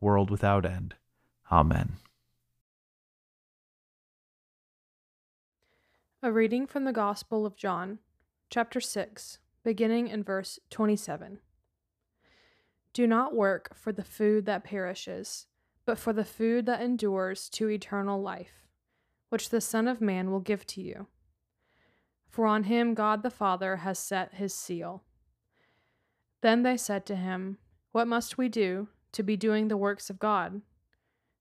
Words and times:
world 0.00 0.30
without 0.30 0.64
end. 0.64 0.94
Amen. 1.50 1.96
A 6.22 6.32
reading 6.32 6.66
from 6.66 6.84
the 6.84 6.92
Gospel 6.92 7.46
of 7.46 7.56
John, 7.56 7.98
chapter 8.50 8.80
6, 8.80 9.38
beginning 9.64 10.08
in 10.08 10.22
verse 10.22 10.58
27. 10.70 11.38
Do 12.92 13.06
not 13.06 13.34
work 13.34 13.74
for 13.74 13.92
the 13.92 14.04
food 14.04 14.46
that 14.46 14.64
perishes, 14.64 15.46
but 15.86 15.98
for 15.98 16.12
the 16.12 16.24
food 16.24 16.66
that 16.66 16.82
endures 16.82 17.48
to 17.50 17.70
eternal 17.70 18.20
life, 18.20 18.68
which 19.28 19.50
the 19.50 19.60
Son 19.60 19.88
of 19.88 20.00
Man 20.00 20.30
will 20.30 20.40
give 20.40 20.66
to 20.68 20.82
you. 20.82 21.06
For 22.28 22.46
on 22.46 22.64
him 22.64 22.94
God 22.94 23.22
the 23.22 23.30
Father 23.30 23.76
has 23.76 23.98
set 23.98 24.34
his 24.34 24.54
seal. 24.54 25.02
Then 26.42 26.62
they 26.62 26.76
said 26.76 27.06
to 27.06 27.16
him, 27.16 27.58
What 27.92 28.06
must 28.06 28.38
we 28.38 28.48
do 28.48 28.88
to 29.12 29.22
be 29.22 29.36
doing 29.36 29.68
the 29.68 29.76
works 29.76 30.10
of 30.10 30.18
God? 30.18 30.62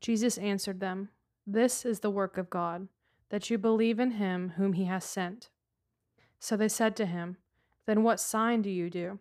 Jesus 0.00 0.38
answered 0.38 0.80
them, 0.80 1.08
This 1.46 1.84
is 1.84 2.00
the 2.00 2.10
work 2.10 2.36
of 2.36 2.50
God, 2.50 2.88
that 3.30 3.48
you 3.50 3.58
believe 3.58 3.98
in 3.98 4.12
him 4.12 4.54
whom 4.56 4.74
he 4.74 4.84
has 4.84 5.04
sent. 5.04 5.48
So 6.38 6.56
they 6.56 6.68
said 6.68 6.94
to 6.96 7.06
him, 7.06 7.38
Then 7.86 8.02
what 8.02 8.20
sign 8.20 8.62
do 8.62 8.70
you 8.70 8.90
do, 8.90 9.18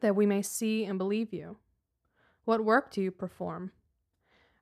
that 0.00 0.16
we 0.16 0.26
may 0.26 0.42
see 0.42 0.84
and 0.84 0.98
believe 0.98 1.32
you? 1.32 1.58
What 2.44 2.64
work 2.64 2.90
do 2.90 3.02
you 3.02 3.10
perform? 3.10 3.72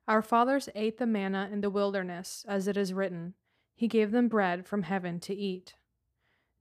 Our 0.07 0.21
fathers 0.21 0.69
ate 0.75 0.97
the 0.97 1.05
manna 1.05 1.49
in 1.51 1.61
the 1.61 1.69
wilderness, 1.69 2.43
as 2.47 2.67
it 2.67 2.75
is 2.75 2.93
written, 2.93 3.35
He 3.75 3.87
gave 3.87 4.11
them 4.11 4.27
bread 4.27 4.67
from 4.67 4.83
heaven 4.83 5.19
to 5.21 5.33
eat. 5.33 5.75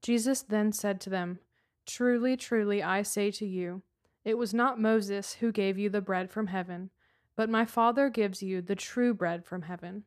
Jesus 0.02 0.42
then 0.42 0.70
said 0.70 1.00
to 1.00 1.10
them, 1.10 1.40
Truly, 1.86 2.36
truly, 2.36 2.82
I 2.82 3.02
say 3.02 3.30
to 3.32 3.46
you, 3.46 3.82
it 4.24 4.36
was 4.36 4.52
not 4.52 4.80
Moses 4.80 5.34
who 5.34 5.52
gave 5.52 5.78
you 5.78 5.88
the 5.88 6.00
bread 6.00 6.30
from 6.30 6.48
heaven, 6.48 6.90
but 7.36 7.48
my 7.48 7.64
Father 7.64 8.08
gives 8.08 8.42
you 8.42 8.60
the 8.60 8.74
true 8.74 9.14
bread 9.14 9.44
from 9.44 9.62
heaven. 9.62 10.04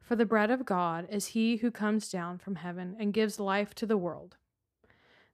For 0.00 0.16
the 0.16 0.26
bread 0.26 0.50
of 0.50 0.66
God 0.66 1.06
is 1.08 1.28
he 1.28 1.58
who 1.58 1.70
comes 1.70 2.10
down 2.10 2.38
from 2.38 2.56
heaven 2.56 2.96
and 2.98 3.14
gives 3.14 3.38
life 3.38 3.74
to 3.76 3.86
the 3.86 3.96
world. 3.96 4.36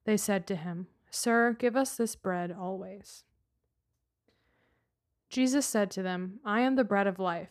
They 0.05 0.17
said 0.17 0.47
to 0.49 0.56
him, 0.56 0.89
Sir, 1.11 1.56
give 1.59 1.77
us 1.77 1.97
this 1.97 2.15
bread 2.15 2.53
always. 2.53 3.25
Jesus 5.31 5.65
said 5.65 5.91
to 5.93 6.03
them, 6.03 6.41
I 6.45 6.61
am 6.61 6.77
the 6.77 6.85
bread 6.85 7.06
of 7.06 7.19
life. 7.19 7.51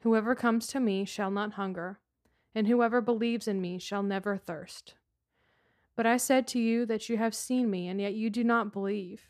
Whoever 0.00 0.34
comes 0.34 0.66
to 0.68 0.80
me 0.80 1.04
shall 1.04 1.30
not 1.30 1.54
hunger, 1.54 1.98
and 2.54 2.66
whoever 2.66 3.00
believes 3.00 3.48
in 3.48 3.60
me 3.60 3.78
shall 3.78 4.02
never 4.02 4.36
thirst. 4.36 4.94
But 5.96 6.06
I 6.06 6.18
said 6.18 6.46
to 6.48 6.58
you 6.58 6.84
that 6.86 7.08
you 7.08 7.16
have 7.16 7.34
seen 7.34 7.70
me, 7.70 7.88
and 7.88 8.00
yet 8.00 8.12
you 8.14 8.28
do 8.28 8.44
not 8.44 8.72
believe. 8.72 9.29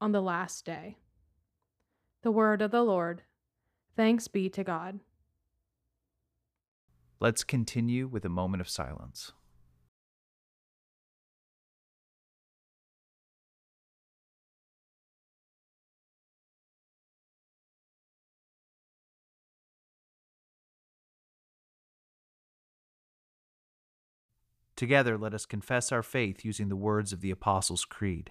on 0.00 0.12
the 0.12 0.22
last 0.22 0.64
day. 0.64 0.96
The 2.22 2.30
word 2.30 2.62
of 2.62 2.70
the 2.70 2.82
Lord. 2.82 3.22
Thanks 3.96 4.28
be 4.28 4.48
to 4.50 4.64
God. 4.64 5.00
Let's 7.20 7.42
continue 7.42 8.06
with 8.06 8.24
a 8.24 8.28
moment 8.28 8.60
of 8.60 8.68
silence. 8.68 9.32
Together, 24.76 25.18
let 25.18 25.34
us 25.34 25.44
confess 25.44 25.90
our 25.90 26.04
faith 26.04 26.44
using 26.44 26.68
the 26.68 26.76
words 26.76 27.12
of 27.12 27.20
the 27.20 27.32
Apostles' 27.32 27.84
Creed. 27.84 28.30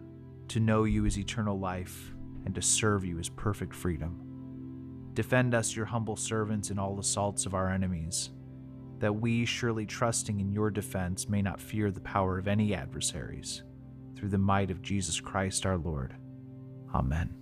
to 0.51 0.59
know 0.59 0.83
you 0.83 1.05
is 1.05 1.17
eternal 1.17 1.57
life, 1.57 2.11
and 2.43 2.53
to 2.53 2.61
serve 2.61 3.05
you 3.05 3.17
is 3.19 3.29
perfect 3.29 3.73
freedom. 3.73 4.19
Defend 5.13 5.55
us, 5.55 5.77
your 5.77 5.85
humble 5.85 6.17
servants, 6.17 6.69
in 6.69 6.77
all 6.77 6.99
assaults 6.99 7.45
of 7.45 7.53
our 7.53 7.69
enemies, 7.69 8.31
that 8.99 9.13
we, 9.13 9.45
surely 9.45 9.85
trusting 9.85 10.41
in 10.41 10.51
your 10.51 10.69
defense, 10.69 11.29
may 11.29 11.41
not 11.41 11.61
fear 11.61 11.89
the 11.89 12.01
power 12.01 12.37
of 12.37 12.49
any 12.49 12.75
adversaries, 12.75 13.63
through 14.17 14.27
the 14.27 14.37
might 14.37 14.69
of 14.69 14.81
Jesus 14.81 15.21
Christ 15.21 15.65
our 15.65 15.77
Lord. 15.77 16.15
Amen. 16.93 17.33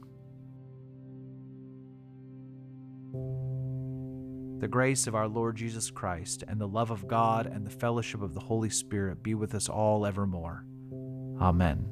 The 4.59 4.67
grace 4.67 5.07
of 5.07 5.15
our 5.15 5.27
Lord 5.27 5.55
Jesus 5.55 5.89
Christ, 5.89 6.43
and 6.47 6.61
the 6.61 6.67
love 6.67 6.91
of 6.91 7.07
God, 7.07 7.47
and 7.47 7.65
the 7.65 7.71
fellowship 7.71 8.21
of 8.21 8.35
the 8.35 8.39
Holy 8.39 8.69
Spirit 8.69 9.23
be 9.23 9.33
with 9.33 9.55
us 9.55 9.67
all 9.67 10.05
evermore. 10.05 10.63
Amen. 11.41 11.91